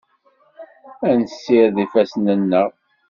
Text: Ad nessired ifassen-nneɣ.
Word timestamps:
Ad 1.09 1.15
nessired 1.19 1.75
ifassen-nneɣ. 1.85 2.69